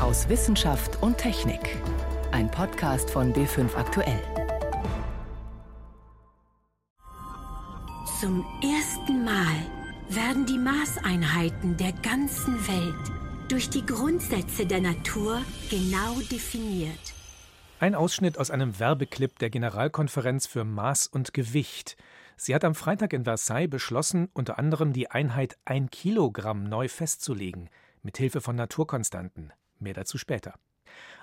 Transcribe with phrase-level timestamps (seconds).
[0.00, 1.76] aus Wissenschaft und Technik.
[2.32, 4.22] Ein Podcast von B5 Aktuell.
[8.18, 9.56] Zum ersten Mal
[10.08, 13.12] werden die Maßeinheiten der ganzen Welt
[13.48, 17.12] durch die Grundsätze der Natur genau definiert.
[17.78, 21.96] Ein Ausschnitt aus einem Werbeclip der Generalkonferenz für Maß und Gewicht.
[22.36, 27.68] Sie hat am Freitag in Versailles beschlossen, unter anderem die Einheit ein Kilogramm neu festzulegen,
[28.02, 29.52] mit Hilfe von Naturkonstanten.
[29.80, 30.54] Mehr dazu später.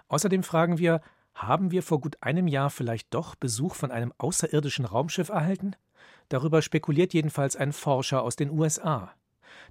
[0.10, 1.02] Außerdem fragen wir,
[1.34, 5.76] haben wir vor gut einem Jahr vielleicht doch Besuch von einem außerirdischen Raumschiff erhalten?
[6.30, 9.14] Darüber spekuliert jedenfalls ein Forscher aus den USA.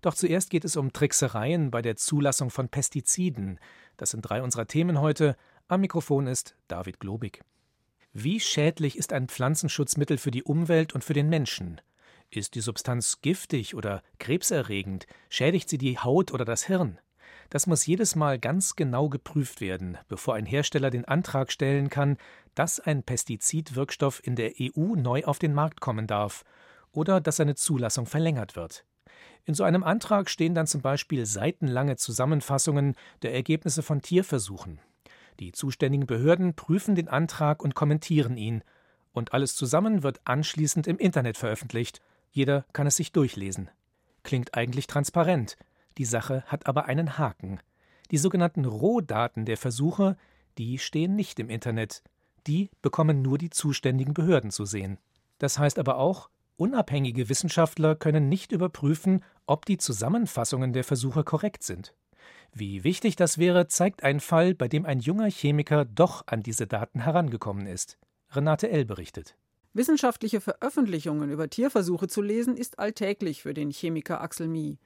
[0.00, 3.58] Doch zuerst geht es um Tricksereien bei der Zulassung von Pestiziden.
[3.96, 5.36] Das sind drei unserer Themen heute.
[5.68, 7.42] Am Mikrofon ist David Globig.
[8.12, 11.80] Wie schädlich ist ein Pflanzenschutzmittel für die Umwelt und für den Menschen?
[12.30, 15.06] Ist die Substanz giftig oder krebserregend?
[15.28, 16.98] Schädigt sie die Haut oder das Hirn?
[17.50, 22.16] Das muss jedes Mal ganz genau geprüft werden, bevor ein Hersteller den Antrag stellen kann,
[22.54, 26.44] dass ein Pestizidwirkstoff in der EU neu auf den Markt kommen darf
[26.92, 28.84] oder dass seine Zulassung verlängert wird.
[29.44, 34.80] In so einem Antrag stehen dann zum Beispiel seitenlange Zusammenfassungen der Ergebnisse von Tierversuchen.
[35.38, 38.62] Die zuständigen Behörden prüfen den Antrag und kommentieren ihn,
[39.12, 42.02] und alles zusammen wird anschließend im Internet veröffentlicht.
[42.32, 43.70] Jeder kann es sich durchlesen.
[44.24, 45.56] Klingt eigentlich transparent,
[45.98, 47.60] die Sache hat aber einen Haken.
[48.10, 50.16] Die sogenannten Rohdaten der Versuche,
[50.58, 52.02] die stehen nicht im Internet.
[52.46, 54.98] Die bekommen nur die zuständigen Behörden zu sehen.
[55.38, 61.62] Das heißt aber auch, unabhängige Wissenschaftler können nicht überprüfen, ob die Zusammenfassungen der Versuche korrekt
[61.62, 61.94] sind.
[62.52, 66.66] Wie wichtig das wäre, zeigt ein Fall, bei dem ein junger Chemiker doch an diese
[66.66, 67.98] Daten herangekommen ist.
[68.30, 68.84] Renate L.
[68.84, 69.36] berichtet.
[69.74, 74.78] Wissenschaftliche Veröffentlichungen über Tierversuche zu lesen, ist alltäglich für den Chemiker Axel Mie.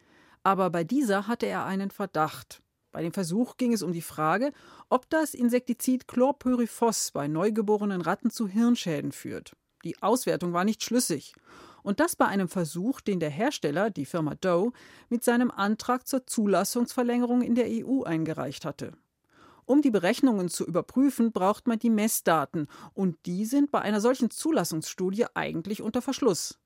[0.42, 2.62] Aber bei dieser hatte er einen Verdacht.
[2.92, 4.52] Bei dem Versuch ging es um die Frage,
[4.88, 9.54] ob das Insektizid Chlorpyrifos bei neugeborenen Ratten zu Hirnschäden führt.
[9.84, 11.34] Die Auswertung war nicht schlüssig.
[11.82, 14.72] Und das bei einem Versuch, den der Hersteller, die Firma Doe,
[15.08, 18.92] mit seinem Antrag zur Zulassungsverlängerung in der EU eingereicht hatte.
[19.64, 24.30] Um die Berechnungen zu überprüfen, braucht man die Messdaten, und die sind bei einer solchen
[24.30, 26.58] Zulassungsstudie eigentlich unter Verschluss.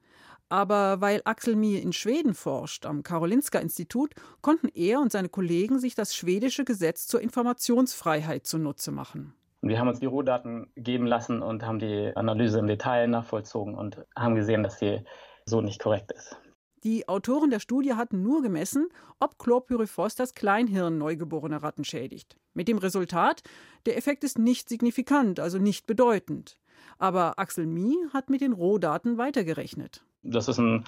[0.49, 5.95] Aber weil Axel Mie in Schweden forscht, am Karolinska-Institut, konnten er und seine Kollegen sich
[5.95, 9.35] das schwedische Gesetz zur Informationsfreiheit zunutze machen.
[9.63, 14.05] Wir haben uns die Rohdaten geben lassen und haben die Analyse im Detail nachvollzogen und
[14.15, 15.01] haben gesehen, dass sie
[15.47, 16.37] so nicht korrekt ist.
[16.85, 18.89] Die Autoren der Studie hatten nur gemessen,
[19.19, 22.37] ob Chlorpyrifos das Kleinhirn neugeborener Ratten schädigt.
[22.53, 23.43] Mit dem Resultat,
[23.87, 26.59] der Effekt ist nicht signifikant, also nicht bedeutend.
[26.99, 30.05] Aber Axel Mie hat mit den Rohdaten weitergerechnet.
[30.25, 30.85] Das ist ein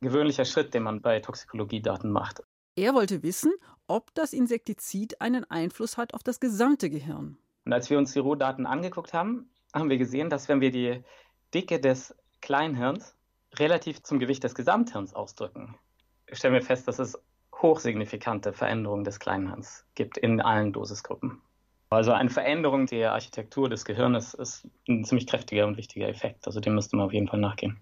[0.00, 2.42] gewöhnlicher Schritt, den man bei Toxikologiedaten macht.
[2.76, 3.52] Er wollte wissen,
[3.86, 7.38] ob das Insektizid einen Einfluss hat auf das gesamte Gehirn.
[7.64, 11.02] Und als wir uns die Rohdaten angeguckt haben, haben wir gesehen, dass wenn wir die
[11.52, 13.16] Dicke des Kleinhirns
[13.56, 15.76] relativ zum Gewicht des Gesamthirns ausdrücken,
[16.32, 17.18] stellen wir fest, dass es
[17.62, 21.40] hochsignifikante Veränderungen des Kleinhirns gibt in allen Dosisgruppen.
[21.90, 26.46] Also eine Veränderung der Architektur des Gehirns ist ein ziemlich kräftiger und wichtiger Effekt.
[26.46, 27.78] Also dem müsste man auf jeden Fall nachgehen.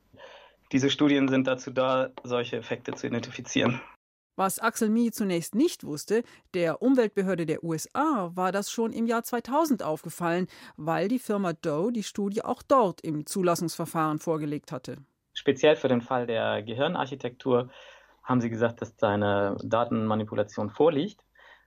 [0.72, 3.80] Diese Studien sind dazu da, solche Effekte zu identifizieren.
[4.36, 6.22] Was Axel Mie zunächst nicht wusste,
[6.54, 10.46] der Umweltbehörde der USA war das schon im Jahr 2000 aufgefallen,
[10.78, 14.96] weil die Firma Doe die Studie auch dort im Zulassungsverfahren vorgelegt hatte.
[15.34, 17.70] Speziell für den Fall der Gehirnarchitektur
[18.22, 21.20] haben sie gesagt, dass da eine Datenmanipulation vorliegt.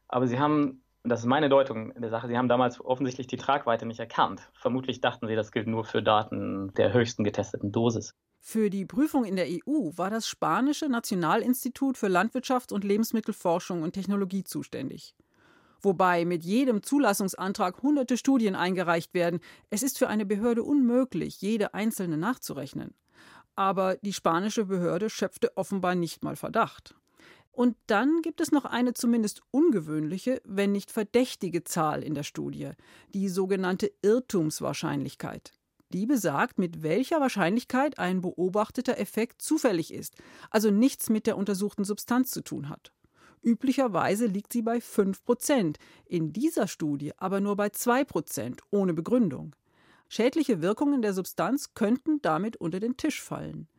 [0.08, 3.86] Aber sie haben, das ist meine Deutung der Sache, sie haben damals offensichtlich die Tragweite
[3.86, 4.50] nicht erkannt.
[4.54, 8.14] Vermutlich dachten sie, das gilt nur für Daten der höchsten getesteten Dosis.
[8.40, 13.94] Für die Prüfung in der EU war das spanische Nationalinstitut für Landwirtschaft und Lebensmittelforschung und
[13.94, 15.16] Technologie zuständig.
[15.82, 19.40] Wobei mit jedem Zulassungsantrag hunderte Studien eingereicht werden.
[19.70, 22.94] Es ist für eine Behörde unmöglich, jede einzelne nachzurechnen.
[23.56, 26.96] Aber die spanische Behörde schöpfte offenbar nicht mal Verdacht.
[27.56, 32.72] Und dann gibt es noch eine zumindest ungewöhnliche, wenn nicht verdächtige Zahl in der Studie,
[33.14, 35.54] die sogenannte Irrtumswahrscheinlichkeit.
[35.94, 40.16] Die besagt, mit welcher Wahrscheinlichkeit ein beobachteter Effekt zufällig ist,
[40.50, 42.92] also nichts mit der untersuchten Substanz zu tun hat.
[43.42, 48.94] Üblicherweise liegt sie bei 5 Prozent, in dieser Studie aber nur bei 2 Prozent, ohne
[48.94, 49.56] Begründung.
[50.10, 53.70] Schädliche Wirkungen der Substanz könnten damit unter den Tisch fallen.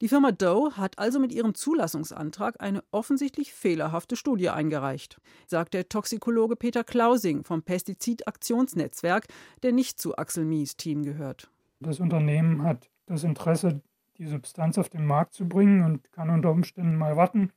[0.00, 5.88] Die Firma Doe hat also mit ihrem Zulassungsantrag eine offensichtlich fehlerhafte Studie eingereicht, sagt der
[5.88, 9.26] Toxikologe Peter Klausing vom Pestizidaktionsnetzwerk,
[9.64, 11.50] der nicht zu Axel Mies Team gehört.
[11.80, 13.80] Das Unternehmen hat das Interesse,
[14.18, 17.50] die Substanz auf den Markt zu bringen und kann unter Umständen mal warten,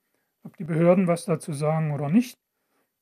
[0.44, 2.40] ob die Behörden was dazu sagen oder nicht.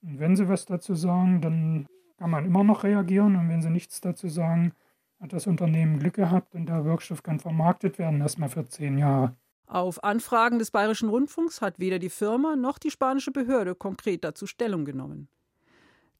[0.01, 1.87] Und wenn sie was dazu sagen, dann
[2.17, 3.37] kann man immer noch reagieren.
[3.37, 4.73] Und wenn sie nichts dazu sagen,
[5.19, 9.35] hat das Unternehmen Glück gehabt und der Wirkstoff kann vermarktet werden, erstmal für zehn Jahre.
[9.67, 14.47] Auf Anfragen des Bayerischen Rundfunks hat weder die Firma noch die spanische Behörde konkret dazu
[14.47, 15.27] Stellung genommen.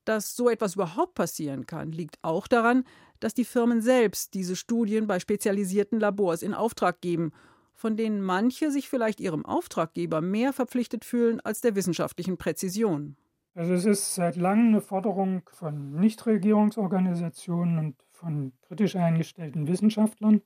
[0.06, 2.84] Dass so etwas überhaupt passieren kann, liegt auch daran,
[3.19, 7.31] dass die Firmen selbst diese Studien bei spezialisierten Labors in Auftrag geben,
[7.74, 13.16] von denen manche sich vielleicht ihrem Auftraggeber mehr verpflichtet fühlen als der wissenschaftlichen Präzision.
[13.56, 20.42] Also es ist seit langem eine Forderung von Nichtregierungsorganisationen und von kritisch eingestellten Wissenschaftlern,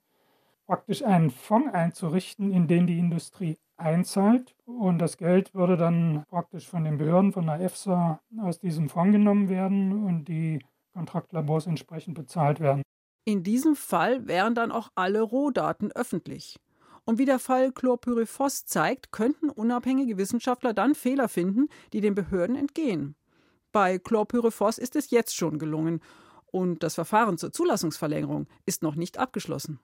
[0.66, 4.56] praktisch einen Fonds einzurichten, in den die Industrie einzahlt.
[4.66, 9.14] Und das Geld würde dann praktisch von den Behörden, von der EFSA aus diesem Fonds
[9.14, 10.60] genommen werden und die
[10.94, 12.84] Kontraktlabors entsprechend bezahlt werden.
[13.26, 16.60] In diesem Fall wären dann auch alle Rohdaten öffentlich.
[17.06, 22.56] Und wie der Fall Chlorpyrifos zeigt, könnten unabhängige Wissenschaftler dann Fehler finden, die den Behörden
[22.56, 23.16] entgehen.
[23.72, 26.02] Bei Chlorpyrifos ist es jetzt schon gelungen.
[26.54, 29.80] Und das Verfahren zur Zulassungsverlängerung ist noch nicht abgeschlossen.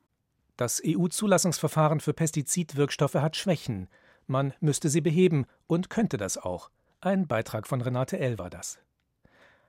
[0.55, 3.87] Das EU-Zulassungsverfahren für Pestizidwirkstoffe hat Schwächen.
[4.27, 6.69] Man müsste sie beheben und könnte das auch.
[7.01, 8.37] Ein Beitrag von Renate L.
[8.37, 8.77] war das.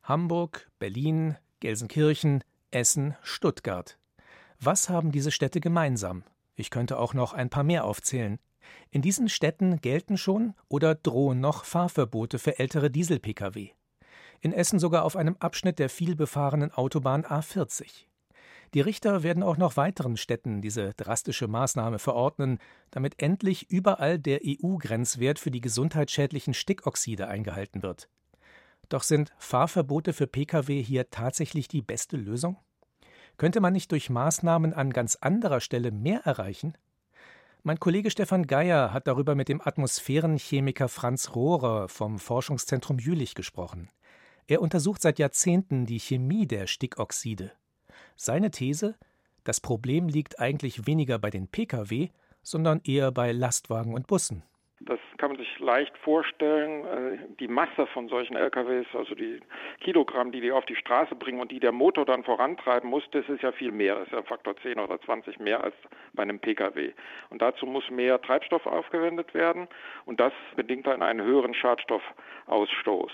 [0.03, 3.97] Hamburg, Berlin, Gelsenkirchen, Essen, Stuttgart.
[4.61, 6.23] Was haben diese Städte gemeinsam?
[6.55, 8.39] Ich könnte auch noch ein paar mehr aufzählen.
[8.91, 13.71] In diesen Städten gelten schon oder drohen noch Fahrverbote für ältere Diesel-Pkw.
[14.41, 18.07] In Essen sogar auf einem Abschnitt der vielbefahrenen Autobahn A40.
[18.73, 22.59] Die Richter werden auch noch weiteren Städten diese drastische Maßnahme verordnen,
[22.91, 28.09] damit endlich überall der EU-Grenzwert für die gesundheitsschädlichen Stickoxide eingehalten wird.
[28.89, 32.57] Doch sind Fahrverbote für Pkw hier tatsächlich die beste Lösung?
[33.37, 36.75] Könnte man nicht durch Maßnahmen an ganz anderer Stelle mehr erreichen?
[37.63, 43.91] Mein Kollege Stefan Geier hat darüber mit dem Atmosphärenchemiker Franz Rohrer vom Forschungszentrum Jülich gesprochen.
[44.51, 47.53] Er untersucht seit Jahrzehnten die Chemie der Stickoxide.
[48.17, 48.97] Seine These:
[49.45, 52.09] Das Problem liegt eigentlich weniger bei den Pkw,
[52.43, 54.43] sondern eher bei Lastwagen und Bussen.
[54.83, 56.85] Das kann man sich leicht vorstellen.
[56.87, 59.41] Äh, die Masse von solchen LKWs, also die
[59.81, 63.29] Kilogramm, die die auf die Straße bringen und die der Motor dann vorantreiben muss, das
[63.29, 63.97] ist ja viel mehr.
[63.97, 65.75] Das ist ja Faktor 10 oder 20 mehr als
[66.15, 66.93] bei einem Pkw.
[67.29, 69.69] Und dazu muss mehr Treibstoff aufgewendet werden
[70.07, 73.13] und das bedingt dann einen höheren Schadstoffausstoß.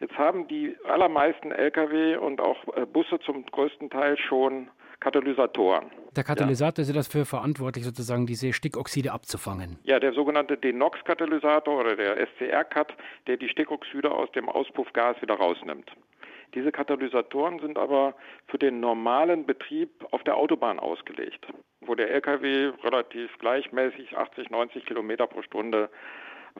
[0.00, 4.68] Jetzt haben die allermeisten Lkw und auch äh, Busse zum größten Teil schon
[5.02, 5.90] Katalysatoren.
[6.14, 6.90] Der Katalysator ja.
[6.90, 9.78] ist dafür verantwortlich, sozusagen diese Stickoxide abzufangen.
[9.82, 12.94] Ja, der sogenannte Denox-Katalysator oder der SCR-Cut,
[13.26, 15.90] der die Stickoxide aus dem Auspuffgas wieder rausnimmt.
[16.54, 18.14] Diese Katalysatoren sind aber
[18.46, 21.46] für den normalen Betrieb auf der Autobahn ausgelegt,
[21.80, 25.90] wo der LKW relativ gleichmäßig 80, 90 Kilometer pro Stunde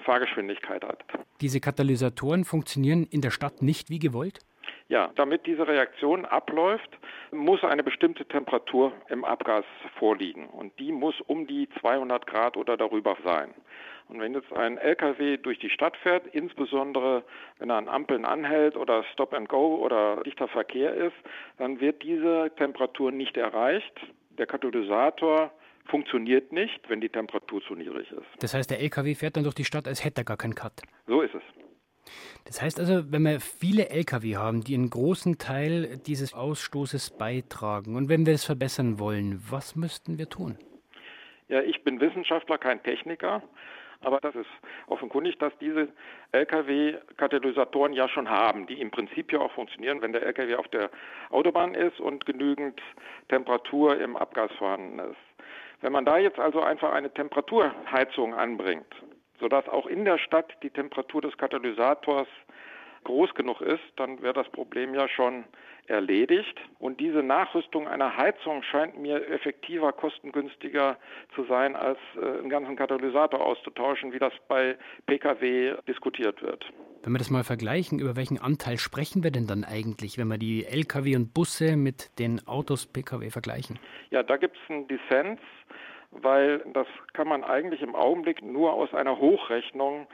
[0.05, 1.05] Fahrgeschwindigkeit hat.
[1.41, 4.41] Diese Katalysatoren funktionieren in der Stadt nicht wie gewollt?
[4.89, 6.91] Ja, damit diese Reaktion abläuft,
[7.31, 9.65] muss eine bestimmte Temperatur im Abgas
[9.99, 10.47] vorliegen.
[10.49, 13.55] Und die muss um die 200 Grad oder darüber sein.
[14.09, 17.25] Und wenn jetzt ein LKW durch die Stadt fährt, insbesondere
[17.59, 21.17] wenn er an Ampeln anhält oder Stop and Go oder dichter Verkehr ist,
[21.59, 24.01] dann wird diese Temperatur nicht erreicht.
[24.37, 25.51] Der Katalysator
[25.87, 28.27] funktioniert nicht, wenn die Temperatur zu niedrig ist.
[28.41, 30.73] Das heißt, der LKW fährt dann durch die Stadt, als hätte er gar keinen Cut.
[31.07, 31.43] So ist es.
[32.45, 37.97] Das heißt also, wenn wir viele Lkw haben, die einen großen Teil dieses Ausstoßes beitragen
[37.97, 40.59] und wenn wir es verbessern wollen, was müssten wir tun?
[41.49, 43.43] Ja, ich bin Wissenschaftler, kein Techniker.
[44.05, 44.49] Aber das ist
[44.89, 45.89] offenkundig, dass diese
[46.33, 50.91] Lkw-Katalysatoren ja schon haben, die im Prinzip ja auch funktionieren, wenn der Lkw auf der
[51.31, 52.81] Autobahn ist und genügend
[53.29, 55.17] Temperatur im Abgas vorhanden ist.
[55.83, 58.87] Wenn man da jetzt also einfach eine Temperaturheizung anbringt,
[59.43, 62.29] sodass auch in der Stadt die Temperatur des Katalysators
[63.03, 65.45] groß genug ist, dann wäre das Problem ja schon
[65.89, 66.61] erledigt.
[66.79, 70.97] Und diese Nachrüstung einer Heizung scheint mir effektiver, kostengünstiger
[71.35, 76.65] zu sein, als äh, einen ganzen Katalysator auszutauschen, wie das bei Pkw diskutiert wird.
[77.03, 80.39] Wenn wir das mal vergleichen, über welchen Anteil sprechen wir denn dann eigentlich, wenn wir
[80.39, 83.81] die Lkw und Busse mit den Autos Pkw vergleichen?
[84.11, 85.41] Ja, da gibt es einen Dissens,
[86.13, 90.07] weil das kann man eigentlich im Augenblick nur aus einer Hochrechnung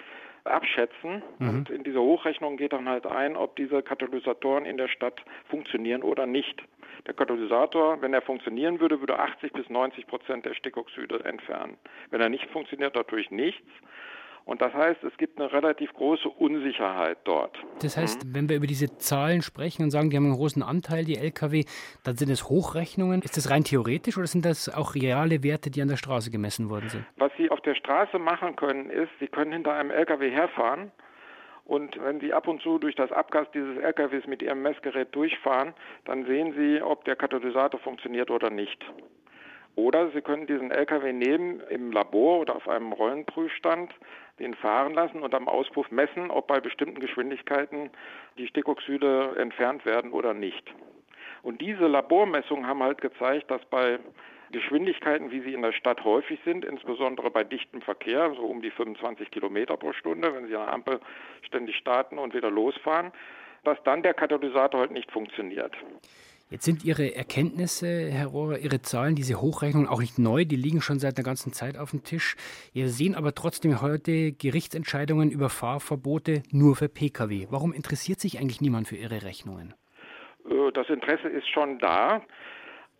[0.45, 1.23] abschätzen.
[1.38, 1.49] Mhm.
[1.49, 6.02] Und in dieser Hochrechnung geht dann halt ein, ob diese Katalysatoren in der Stadt funktionieren
[6.02, 6.62] oder nicht.
[7.07, 11.76] Der Katalysator, wenn er funktionieren würde, würde 80 bis 90 Prozent der Stickoxide entfernen.
[12.11, 13.69] Wenn er nicht funktioniert, natürlich nichts.
[14.49, 17.55] Und das heißt, es gibt eine relativ große Unsicherheit dort.
[17.83, 18.35] Das heißt, mhm.
[18.35, 21.64] wenn wir über diese Zahlen sprechen und sagen, die haben einen großen Anteil, die Lkw,
[22.02, 23.21] dann sind es Hochrechnungen.
[23.21, 26.71] Ist das rein theoretisch oder sind das auch reale Werte, die an der Straße gemessen
[26.71, 27.05] worden sind?
[27.19, 30.93] Was Sie auf der Straße machen können, ist, Sie können hinter einem Lkw herfahren
[31.67, 35.75] Und wenn Sie ab und zu durch das Abgas dieses LKWs mit Ihrem Messgerät durchfahren,
[36.07, 38.83] dann sehen Sie, ob der Katalysator funktioniert oder nicht.
[39.78, 43.94] Oder Sie können diesen LKW nehmen im Labor oder auf einem Rollenprüfstand,
[44.40, 47.90] den fahren lassen und am Auspuff messen, ob bei bestimmten Geschwindigkeiten
[48.38, 50.64] die Stickoxide entfernt werden oder nicht.
[51.44, 54.00] Und diese Labormessungen haben halt gezeigt, dass bei
[54.50, 58.73] Geschwindigkeiten, wie sie in der Stadt häufig sind, insbesondere bei dichtem Verkehr, so um die
[58.73, 60.99] 25 Kilometer pro Stunde, wenn Sie der Ampel
[61.42, 63.12] ständig starten und wieder losfahren,
[63.62, 65.76] dass dann der Katalysator halt nicht funktioniert.
[66.50, 70.81] Jetzt sind Ihre Erkenntnisse, Herr Rohrer, Ihre Zahlen, diese Hochrechnungen auch nicht neu, die liegen
[70.81, 72.37] schon seit einer ganzen Zeit auf dem Tisch.
[72.73, 77.49] Wir sehen aber trotzdem heute Gerichtsentscheidungen über Fahrverbote nur für Pkw.
[77.50, 79.75] Warum interessiert sich eigentlich niemand für Ihre Rechnungen?
[80.49, 82.23] Äh, das Interesse ist schon da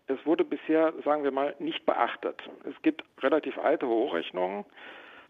[0.09, 2.41] es wurde bisher, sagen wir mal, nicht beachtet.
[2.67, 4.65] Es gibt relativ alte Hochrechnungen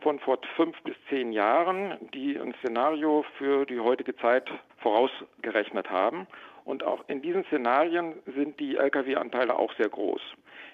[0.02, 6.28] von vor fünf bis zehn Jahren, die ein Szenario für die heutige Zeit vorausgerechnet haben.
[6.70, 10.22] Und auch in diesen Szenarien sind die Lkw-Anteile auch sehr groß.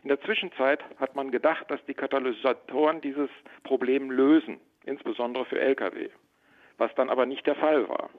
[0.03, 3.29] In der Zwischenzeit hat man gedacht, dass die Katalysatoren dieses
[3.63, 6.09] Problem lösen, insbesondere für Lkw,
[6.77, 8.09] was dann aber nicht der Fall war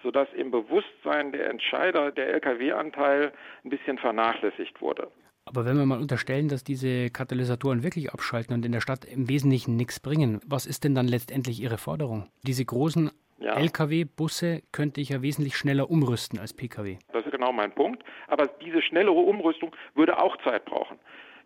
[0.00, 3.32] sodass im Bewusstsein der Entscheider der Lkw-Anteil
[3.64, 5.10] ein bisschen vernachlässigt wurde.
[5.44, 9.28] Aber wenn wir mal unterstellen, dass diese Katalysatoren wirklich abschalten und in der Stadt im
[9.28, 12.28] Wesentlichen nichts bringen, was ist denn dann letztendlich Ihre Forderung?
[12.46, 13.54] Diese großen ja.
[13.54, 16.98] Lkw-Busse könnte ich ja wesentlich schneller umrüsten als Pkw.
[17.12, 18.02] Das ist genau mein Punkt.
[18.26, 20.98] Aber diese schnellere Umrüstung würde auch Zeit brauchen.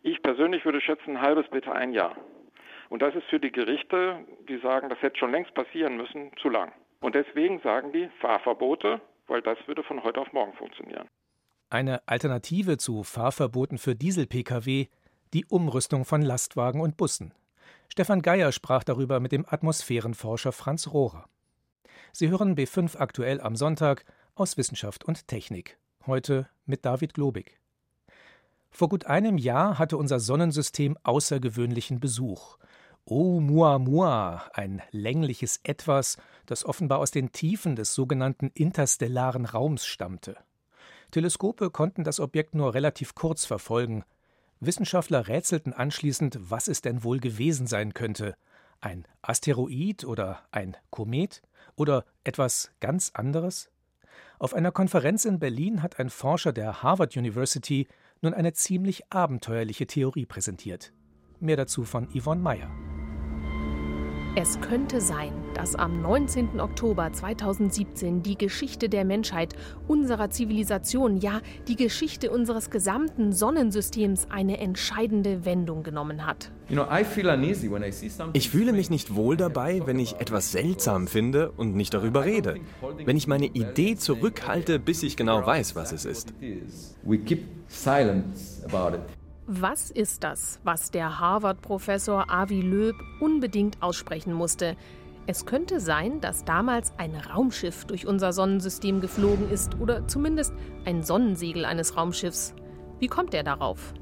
[0.03, 2.17] Ich persönlich würde schätzen, ein halbes bitte ein Jahr.
[2.89, 6.49] Und das ist für die Gerichte, die sagen, das hätte schon längst passieren müssen, zu
[6.49, 6.73] lang.
[7.01, 11.09] Und deswegen sagen die Fahrverbote, weil das würde von heute auf morgen funktionieren.
[11.71, 14.89] Eine Alternative zu Fahrverboten für Diesel-Pkw,
[15.33, 17.33] die Umrüstung von Lastwagen und Bussen.
[17.89, 21.27] Stefan Geier sprach darüber mit dem Atmosphärenforscher Franz Rohrer.
[22.15, 24.05] Sie hören B5 aktuell am Sonntag
[24.35, 25.79] aus Wissenschaft und Technik.
[26.07, 27.59] Heute mit David Globig.
[28.71, 32.59] Vor gut einem Jahr hatte unser Sonnensystem außergewöhnlichen Besuch.
[33.07, 40.37] Oumuamua, ein längliches Etwas, das offenbar aus den Tiefen des sogenannten interstellaren Raums stammte.
[41.13, 44.05] Teleskope konnten das Objekt nur relativ kurz verfolgen.
[44.61, 48.37] Wissenschaftler rätselten anschließend, was es denn wohl gewesen sein könnte.
[48.83, 51.41] Ein Asteroid oder ein Komet
[51.77, 53.71] oder etwas ganz anderes?
[54.41, 57.87] Auf einer Konferenz in Berlin hat ein Forscher der Harvard University
[58.23, 60.93] nun eine ziemlich abenteuerliche Theorie präsentiert.
[61.39, 62.92] Mehr dazu von Yvonne Meyer.
[64.35, 66.59] Es könnte sein, dass am 19.
[66.59, 69.55] Oktober 2017 die Geschichte der Menschheit,
[69.89, 76.51] unserer Zivilisation, ja die Geschichte unseres gesamten Sonnensystems eine entscheidende Wendung genommen hat.
[78.33, 82.57] Ich fühle mich nicht wohl dabei, wenn ich etwas seltsam finde und nicht darüber rede.
[83.05, 86.33] Wenn ich meine Idee zurückhalte, bis ich genau weiß, was es ist.
[89.49, 94.77] Was ist das, was der Harvard-Professor Avi Loeb unbedingt aussprechen musste?
[95.27, 101.03] Es könnte sein, dass damals ein Raumschiff durch unser Sonnensystem geflogen ist oder zumindest ein
[101.03, 102.55] Sonnensegel eines Raumschiffs.
[103.01, 103.95] Wie kommt er darauf?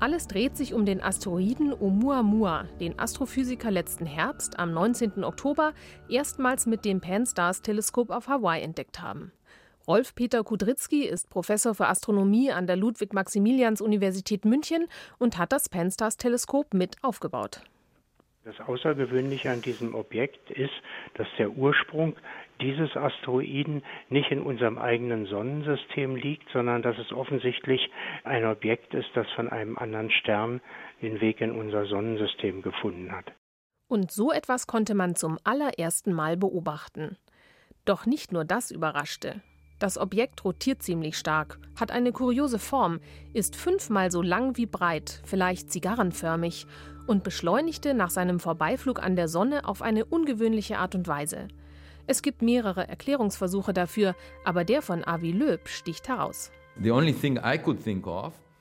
[0.00, 5.24] Alles dreht sich um den Asteroiden Oumuamua, den Astrophysiker letzten Herbst am 19.
[5.24, 5.72] Oktober
[6.10, 9.32] erstmals mit dem Pan-STARRS-Teleskop auf Hawaii entdeckt haben.
[9.86, 14.86] Rolf-Peter Kudrycki ist Professor für Astronomie an der Ludwig-Maximilians-Universität München
[15.18, 17.60] und hat das Pan-STARRS-Teleskop mit aufgebaut.
[18.44, 20.72] Das Außergewöhnliche an diesem Objekt ist,
[21.14, 22.16] dass der Ursprung
[22.62, 27.90] dieses Asteroiden nicht in unserem eigenen Sonnensystem liegt, sondern dass es offensichtlich
[28.22, 30.62] ein Objekt ist, das von einem anderen Stern
[31.02, 33.32] den Weg in unser Sonnensystem gefunden hat.
[33.88, 37.18] Und so etwas konnte man zum allerersten Mal beobachten.
[37.84, 39.42] Doch nicht nur das überraschte.
[39.84, 43.00] Das Objekt rotiert ziemlich stark, hat eine kuriose Form,
[43.34, 46.66] ist fünfmal so lang wie breit, vielleicht zigarrenförmig,
[47.06, 51.48] und beschleunigte nach seinem Vorbeiflug an der Sonne auf eine ungewöhnliche Art und Weise.
[52.06, 56.50] Es gibt mehrere Erklärungsversuche dafür, aber der von Avi Loeb sticht heraus.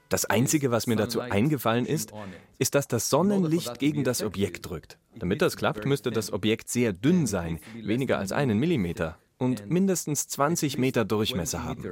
[0.09, 2.11] Das Einzige, was mir dazu eingefallen ist,
[2.59, 4.97] ist, dass das Sonnenlicht gegen das Objekt drückt.
[5.15, 10.27] Damit das klappt, müsste das Objekt sehr dünn sein, weniger als einen Millimeter und mindestens
[10.27, 11.83] 20 Meter Durchmesser haben.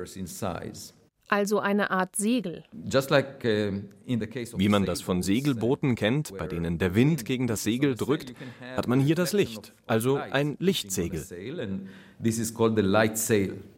[1.31, 2.65] Also eine Art Segel.
[2.74, 2.89] Uh,
[4.57, 8.33] Wie man das von Segelbooten kennt, bei denen der Wind gegen das Segel drückt,
[8.75, 11.25] hat man hier das Licht, also ein Lichtsegel.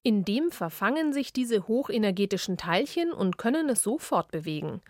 [0.01, 4.81] In dem verfangen sich diese hochenergetischen Teilchen und können es so fortbewegen.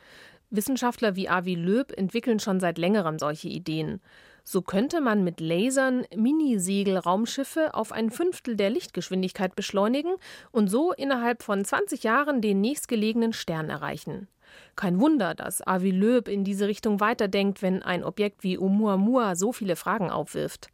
[0.50, 4.00] Wissenschaftler wie Avi Loeb entwickeln schon seit längerem solche Ideen.
[4.46, 10.16] So könnte man mit Lasern Mini-Segelraumschiffe auf ein Fünftel der Lichtgeschwindigkeit beschleunigen
[10.52, 14.28] und so innerhalb von 20 Jahren den nächstgelegenen Stern erreichen.
[14.76, 19.54] Kein Wunder, dass Avi Loeb in diese Richtung weiterdenkt, wenn ein Objekt wie Oumuamua so
[19.54, 20.68] viele Fragen aufwirft.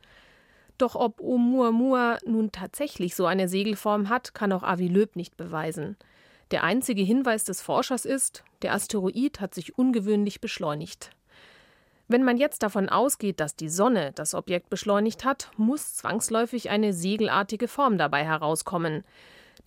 [0.80, 5.96] Doch ob Oumuamua nun tatsächlich so eine Segelform hat, kann auch Avi Loeb nicht beweisen.
[6.52, 11.12] Der einzige Hinweis des Forschers ist, der Asteroid hat sich ungewöhnlich beschleunigt.
[12.12, 16.92] Wenn man jetzt davon ausgeht, dass die Sonne das Objekt beschleunigt hat, muss zwangsläufig eine
[16.92, 19.04] segelartige Form dabei herauskommen.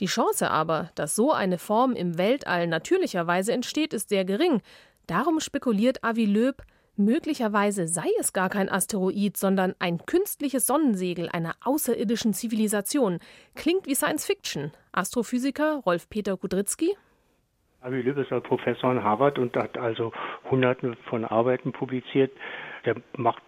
[0.01, 4.61] Die Chance aber, dass so eine Form im Weltall natürlicherweise entsteht, ist sehr gering.
[5.07, 6.63] Darum spekuliert Avi Loeb,
[6.97, 13.21] möglicherweise sei es gar kein Asteroid, sondern ein künstliches Sonnensegel einer außerirdischen Zivilisation.
[13.55, 14.73] Klingt wie Science Fiction.
[14.91, 16.97] Astrophysiker Rolf Peter Kudrycki
[17.83, 20.12] Avi Löb ist ein Professor in Harvard und hat also
[20.49, 22.31] hunderte von Arbeiten publiziert.
[22.85, 23.43] Der macht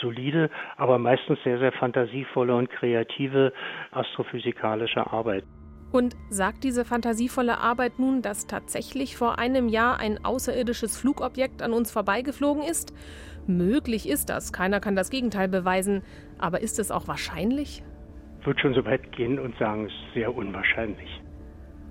[0.00, 3.52] solide, aber meistens sehr, sehr fantasievolle und kreative
[3.90, 5.44] astrophysikalische Arbeit.
[5.90, 11.72] Und sagt diese fantasievolle Arbeit nun, dass tatsächlich vor einem Jahr ein außerirdisches Flugobjekt an
[11.72, 12.94] uns vorbeigeflogen ist?
[13.48, 16.02] Möglich ist das, keiner kann das Gegenteil beweisen,
[16.38, 17.82] aber ist es auch wahrscheinlich?
[18.38, 21.20] Ich würde schon so weit gehen und sagen, es ist sehr unwahrscheinlich.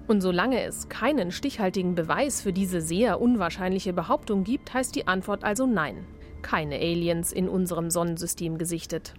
[0.10, 5.44] Und solange es keinen stichhaltigen Beweis für diese sehr unwahrscheinliche Behauptung gibt, heißt die Antwort
[5.44, 6.04] also nein.
[6.42, 9.14] Keine Aliens in unserem Sonnensystem gesichtet.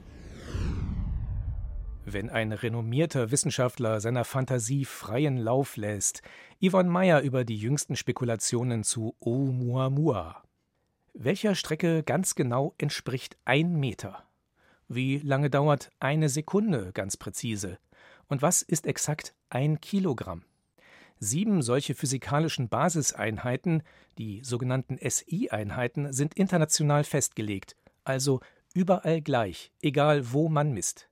[2.04, 6.22] Wenn ein renommierter Wissenschaftler seiner Fantasie freien Lauf lässt.
[6.60, 10.42] Yvonne Meyer über die jüngsten Spekulationen zu Oumuamua.
[11.14, 14.24] Welcher Strecke ganz genau entspricht ein Meter?
[14.88, 17.78] Wie lange dauert eine Sekunde ganz präzise?
[18.26, 20.42] Und was ist exakt ein Kilogramm?
[21.22, 23.82] Sieben solche physikalischen Basiseinheiten,
[24.16, 28.40] die sogenannten SI-Einheiten, sind international festgelegt, also
[28.72, 31.10] überall gleich, egal wo man misst.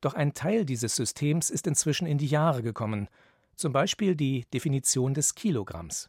[0.00, 3.08] Doch ein Teil dieses Systems ist inzwischen in die Jahre gekommen,
[3.54, 6.08] zum Beispiel die Definition des Kilogramms.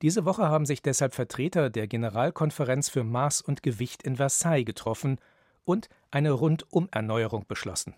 [0.00, 5.18] Diese Woche haben sich deshalb Vertreter der Generalkonferenz für Maß und Gewicht in Versailles getroffen
[5.64, 7.94] und eine Rundumerneuerung beschlossen.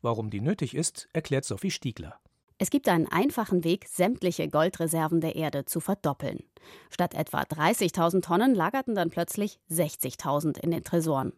[0.00, 2.20] Warum die nötig ist, erklärt Sophie Stiegler.
[2.58, 6.42] Es gibt einen einfachen Weg, sämtliche Goldreserven der Erde zu verdoppeln.
[6.90, 11.34] Statt etwa 30.000 Tonnen lagerten dann plötzlich 60.000 in den Tresoren.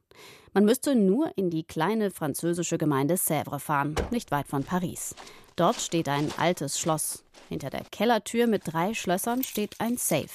[0.53, 5.17] Man müsste nur in die kleine französische Gemeinde Sèvres fahren, nicht weit von Paris.
[5.57, 7.25] Dort steht ein altes Schloss.
[7.49, 10.29] Hinter der Kellertür mit drei Schlössern steht ein Safe.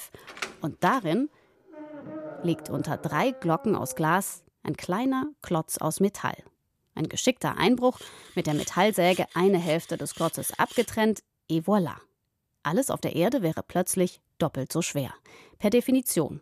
[0.60, 1.30] Und darin
[2.42, 6.36] liegt unter drei Glocken aus Glas ein kleiner Klotz aus Metall.
[6.94, 7.98] Ein geschickter Einbruch,
[8.34, 11.96] mit der Metallsäge eine Hälfte des Klotzes abgetrennt, et voilà.
[12.62, 15.12] Alles auf der Erde wäre plötzlich doppelt so schwer.
[15.58, 16.40] Per Definition.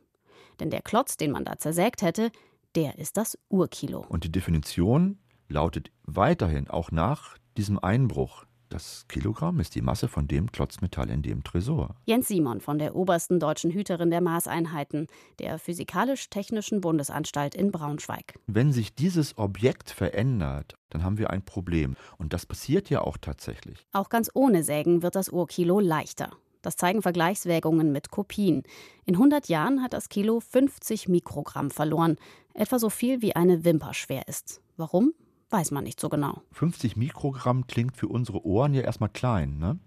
[0.61, 2.31] Denn der Klotz, den man da zersägt hätte,
[2.75, 4.05] der ist das Urkilo.
[4.09, 10.27] Und die Definition lautet weiterhin auch nach diesem Einbruch das Kilogramm ist die Masse von
[10.27, 11.95] dem Klotzmetall in dem Tresor.
[12.07, 15.09] Jens Simon von der obersten deutschen Hüterin der Maßeinheiten,
[15.39, 18.39] der Physikalisch-Technischen Bundesanstalt in Braunschweig.
[18.47, 21.97] Wenn sich dieses Objekt verändert, dann haben wir ein Problem.
[22.17, 23.87] Und das passiert ja auch tatsächlich.
[23.93, 26.31] Auch ganz ohne Sägen wird das Urkilo leichter.
[26.63, 28.63] Das zeigen Vergleichswägungen mit Kopien.
[29.05, 32.17] In 100 Jahren hat das Kilo 50 Mikrogramm verloren,
[32.55, 34.61] etwa so viel wie eine Wimper schwer ist.
[34.77, 35.13] Warum?
[35.53, 36.41] Weiß man nicht so genau.
[36.53, 39.79] 50 Mikrogramm klingt für unsere Ohren ja erstmal klein, ne?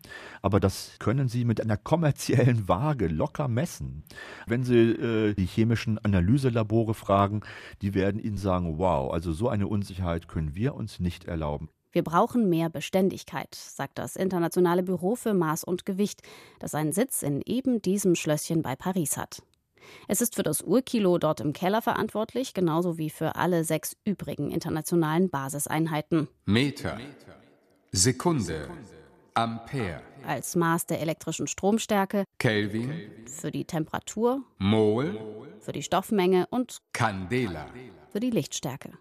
[0.43, 4.03] aber das können Sie mit einer kommerziellen Waage locker messen.
[4.45, 7.41] Wenn Sie äh, die chemischen Analyselabore fragen,
[7.81, 11.69] die werden Ihnen sagen, wow, also so eine Unsicherheit können wir uns nicht erlauben.
[11.91, 16.21] Wir brauchen mehr Beständigkeit, sagt das Internationale Büro für Maß und Gewicht,
[16.59, 19.41] das seinen Sitz in eben diesem Schlösschen bei Paris hat.
[20.07, 24.51] Es ist für das Urkilo dort im Keller verantwortlich, genauso wie für alle sechs übrigen
[24.51, 26.27] internationalen Basiseinheiten.
[26.45, 26.99] Meter,
[27.91, 28.69] Sekunde,
[29.33, 30.01] Ampere.
[30.25, 32.89] Als Maß der elektrischen Stromstärke, Kelvin,
[33.27, 35.19] für die Temperatur, Mol,
[35.59, 37.67] für die Stoffmenge und Candela,
[38.09, 38.93] für die Lichtstärke.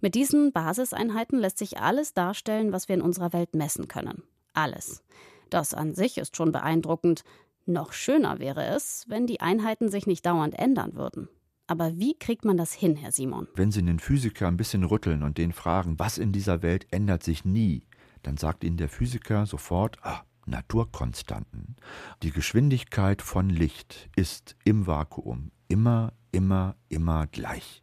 [0.00, 4.22] Mit diesen Basiseinheiten lässt sich alles darstellen, was wir in unserer Welt messen können.
[4.54, 5.02] Alles.
[5.50, 7.24] Das an sich ist schon beeindruckend,
[7.68, 11.28] noch schöner wäre es, wenn die Einheiten sich nicht dauernd ändern würden.
[11.66, 13.46] Aber wie kriegt man das hin, Herr Simon?
[13.54, 17.22] Wenn Sie einen Physiker ein bisschen rütteln und den fragen, was in dieser Welt ändert
[17.22, 17.84] sich nie,
[18.22, 21.76] dann sagt Ihnen der Physiker sofort, ah, Naturkonstanten.
[22.22, 27.82] Die Geschwindigkeit von Licht ist im Vakuum immer, immer, immer gleich.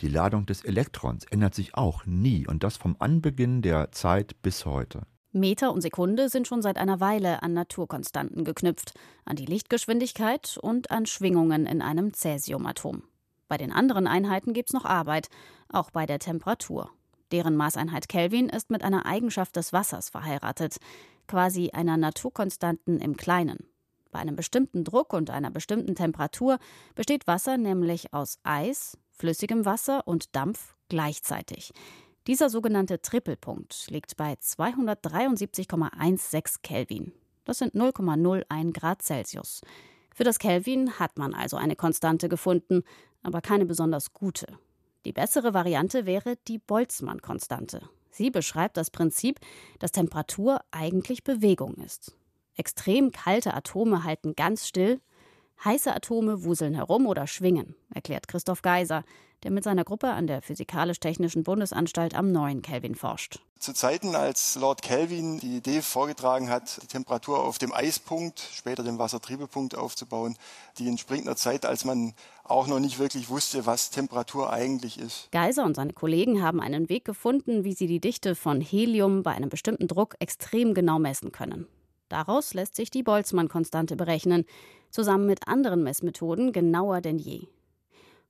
[0.00, 4.66] Die Ladung des Elektrons ändert sich auch nie und das vom Anbeginn der Zeit bis
[4.66, 5.06] heute.
[5.32, 8.92] Meter und Sekunde sind schon seit einer Weile an Naturkonstanten geknüpft,
[9.24, 13.02] an die Lichtgeschwindigkeit und an Schwingungen in einem Cäsiumatom.
[13.48, 15.28] Bei den anderen Einheiten gibt es noch Arbeit,
[15.70, 16.90] auch bei der Temperatur.
[17.32, 20.76] Deren Maßeinheit Kelvin ist mit einer Eigenschaft des Wassers verheiratet,
[21.26, 23.66] quasi einer Naturkonstanten im Kleinen.
[24.10, 26.58] Bei einem bestimmten Druck und einer bestimmten Temperatur
[26.94, 31.72] besteht Wasser nämlich aus Eis, flüssigem Wasser und Dampf gleichzeitig.
[32.28, 37.10] Dieser sogenannte Trippelpunkt liegt bei 273,16 Kelvin.
[37.44, 39.62] Das sind 0,01 Grad Celsius.
[40.14, 42.84] Für das Kelvin hat man also eine Konstante gefunden,
[43.24, 44.46] aber keine besonders gute.
[45.04, 47.82] Die bessere Variante wäre die Boltzmann-Konstante.
[48.12, 49.40] Sie beschreibt das Prinzip,
[49.80, 52.14] dass Temperatur eigentlich Bewegung ist.
[52.54, 55.00] Extrem kalte Atome halten ganz still,
[55.64, 59.04] heiße Atome wuseln herum oder schwingen, erklärt Christoph Geiser,
[59.42, 63.40] der mit seiner Gruppe an der Physikalisch-Technischen Bundesanstalt am neuen Kelvin forscht.
[63.58, 68.82] Zu Zeiten, als Lord Kelvin die Idee vorgetragen hat, die Temperatur auf dem Eispunkt, später
[68.82, 70.36] dem Wassertriebepunkt aufzubauen,
[70.78, 75.30] die entspringt einer Zeit, als man auch noch nicht wirklich wusste, was Temperatur eigentlich ist.
[75.30, 79.32] Geiser und seine Kollegen haben einen Weg gefunden, wie sie die Dichte von Helium bei
[79.32, 81.68] einem bestimmten Druck extrem genau messen können.
[82.08, 84.44] Daraus lässt sich die Boltzmann-Konstante berechnen,
[84.90, 87.46] zusammen mit anderen Messmethoden genauer denn je.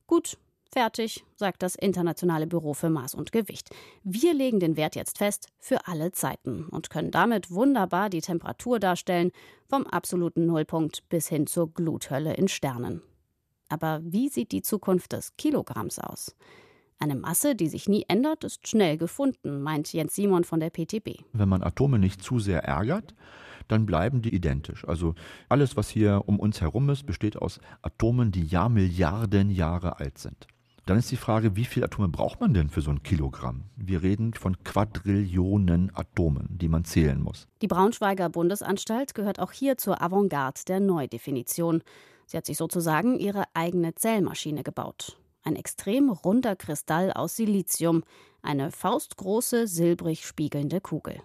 [0.06, 0.38] Gut,
[0.72, 3.70] fertig, sagt das Internationale Büro für Maß und Gewicht.
[4.02, 8.80] Wir legen den Wert jetzt fest für alle Zeiten und können damit wunderbar die Temperatur
[8.80, 9.30] darstellen,
[9.68, 13.02] vom absoluten Nullpunkt bis hin zur Gluthölle in Sternen.
[13.68, 16.34] Aber wie sieht die Zukunft des Kilogramms aus?
[16.98, 21.24] Eine Masse, die sich nie ändert, ist schnell gefunden, meint Jens Simon von der PTB.
[21.32, 23.14] Wenn man Atome nicht zu sehr ärgert,
[23.66, 24.86] dann bleiben die identisch.
[24.86, 25.14] Also
[25.48, 30.46] alles, was hier um uns herum ist, besteht aus Atomen, die Jahrmilliarden Jahre alt sind.
[30.86, 33.64] Dann ist die Frage, wie viele Atome braucht man denn für so ein Kilogramm?
[33.76, 37.46] Wir reden von Quadrillionen Atomen, die man zählen muss.
[37.62, 41.82] Die Braunschweiger Bundesanstalt gehört auch hier zur Avantgarde der Neudefinition.
[42.26, 45.18] Sie hat sich sozusagen ihre eigene Zählmaschine gebaut.
[45.44, 48.02] Ein extrem runder Kristall aus Silizium,
[48.42, 51.20] eine faustgroße, silbrig spiegelnde Kugel.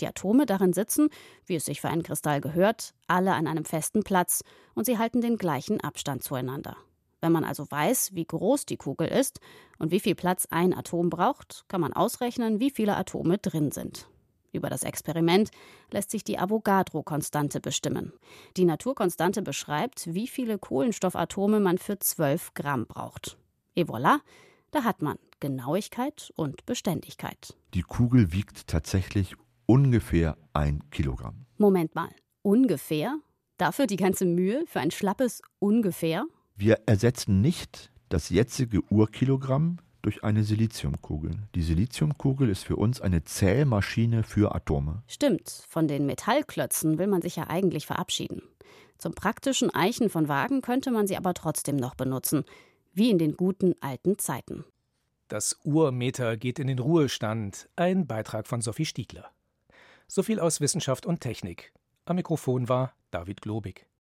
[0.00, 1.08] Die Atome darin sitzen,
[1.46, 4.44] wie es sich für einen Kristall gehört, alle an einem festen Platz
[4.74, 6.76] und sie halten den gleichen Abstand zueinander.
[7.20, 9.40] Wenn man also weiß, wie groß die Kugel ist
[9.78, 14.08] und wie viel Platz ein Atom braucht, kann man ausrechnen, wie viele Atome drin sind.
[14.52, 15.50] Über das Experiment
[15.90, 18.12] lässt sich die Avogadro-Konstante bestimmen.
[18.56, 23.36] Die Naturkonstante beschreibt, wie viele Kohlenstoffatome man für 12 Gramm braucht.
[23.74, 24.20] Et voilà,
[24.70, 27.56] da hat man Genauigkeit und Beständigkeit.
[27.74, 31.46] Die Kugel wiegt tatsächlich ungefähr ein Kilogramm.
[31.58, 32.10] Moment mal,
[32.42, 33.18] ungefähr?
[33.58, 36.24] Dafür die ganze Mühe für ein schlappes ungefähr?
[36.60, 41.36] Wir ersetzen nicht das jetzige Urkilogramm durch eine Siliziumkugel.
[41.54, 45.04] Die Siliziumkugel ist für uns eine Zählmaschine für Atome.
[45.06, 48.42] Stimmt, von den Metallklötzen will man sich ja eigentlich verabschieden.
[48.98, 52.44] Zum praktischen Eichen von Wagen könnte man sie aber trotzdem noch benutzen,
[52.92, 54.64] wie in den guten alten Zeiten.
[55.28, 57.68] Das Urmeter geht in den Ruhestand.
[57.76, 59.30] Ein Beitrag von Sophie Stiegler.
[60.08, 61.72] So viel aus Wissenschaft und Technik.
[62.04, 63.88] Am Mikrofon war David Globig.